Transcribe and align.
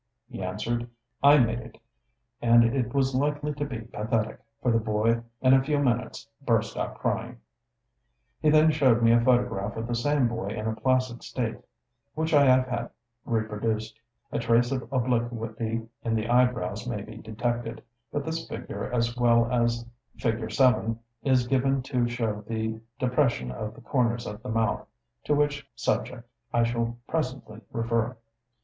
He 0.27 0.41
answered, 0.41 0.89
"I 1.21 1.37
made 1.37 1.59
it, 1.59 1.77
and 2.41 2.63
it 2.63 2.91
was 2.91 3.13
likely 3.13 3.53
to 3.53 3.63
be 3.63 3.81
pathetic, 3.81 4.39
for 4.59 4.71
the 4.71 4.79
boy 4.79 5.21
in 5.41 5.53
a 5.53 5.61
few 5.63 5.77
minutes 5.77 6.27
burst 6.43 6.75
out 6.75 6.97
crying." 6.97 7.37
He 8.39 8.49
then 8.49 8.71
showed 8.71 9.03
me 9.03 9.11
a 9.11 9.21
photograph 9.21 9.77
of 9.77 9.85
the 9.85 9.93
same 9.93 10.27
boy 10.27 10.47
in 10.47 10.65
a 10.65 10.73
placid 10.75 11.21
state, 11.21 11.57
which 12.15 12.33
I 12.33 12.45
have 12.45 12.65
had 12.65 12.85
(fig. 12.87 12.93
4) 13.25 13.33
reproduced. 13.35 13.99
In 14.31 14.39
fig. 14.39 14.41
6, 14.41 14.43
a 14.43 14.47
trace 14.47 14.71
of 14.71 14.91
obliquity 14.91 15.87
in 16.03 16.15
the 16.15 16.27
eyebrows 16.27 16.87
may 16.89 17.03
be 17.03 17.17
detected; 17.17 17.83
but 18.11 18.25
this 18.25 18.49
figure, 18.49 18.91
as 18.91 19.15
well 19.15 19.51
as 19.51 19.85
fig. 20.17 20.51
7, 20.51 20.97
is 21.21 21.45
given 21.45 21.83
to 21.83 22.07
show 22.09 22.43
the 22.47 22.81
depression 22.97 23.51
of 23.51 23.75
the 23.75 23.81
corners 23.81 24.25
of 24.25 24.41
the 24.41 24.49
mouth, 24.49 24.83
to 25.25 25.35
which 25.35 25.69
subject 25.75 26.27
I 26.51 26.63
shall 26.63 26.97
presently 27.07 27.61
refer. 27.71 28.17